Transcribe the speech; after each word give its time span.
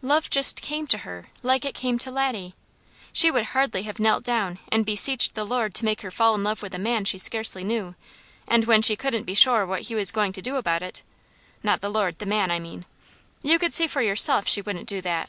Love 0.00 0.30
just 0.30 0.62
came 0.62 0.86
to 0.86 0.96
her, 0.96 1.28
like 1.42 1.62
it 1.62 1.74
came 1.74 1.98
to 1.98 2.10
Laddie. 2.10 2.54
She 3.12 3.30
would 3.30 3.44
hardly 3.44 3.82
have 3.82 4.00
knelt 4.00 4.24
down 4.24 4.58
and 4.72 4.86
beseeched 4.86 5.34
the 5.34 5.44
Lord 5.44 5.74
to 5.74 5.84
make 5.84 6.00
her 6.00 6.10
fall 6.10 6.34
in 6.34 6.42
love 6.42 6.62
with 6.62 6.72
a 6.74 6.78
man 6.78 7.04
she 7.04 7.18
scarcely 7.18 7.62
knew, 7.64 7.94
and 8.48 8.64
when 8.64 8.80
she 8.80 8.96
couldn't 8.96 9.24
be 9.24 9.34
sure 9.34 9.66
what 9.66 9.82
he 9.82 9.94
was 9.94 10.10
going 10.10 10.32
to 10.32 10.40
do 10.40 10.56
about 10.56 10.80
it 10.80 11.02
not 11.62 11.82
the 11.82 11.90
Lord, 11.90 12.18
the 12.18 12.24
man, 12.24 12.50
I 12.50 12.58
mean. 12.60 12.86
You 13.42 13.58
could 13.58 13.74
see 13.74 13.86
for 13.86 14.00
yourself 14.00 14.48
she 14.48 14.62
wouldn't 14.62 14.88
do 14.88 15.02
that. 15.02 15.28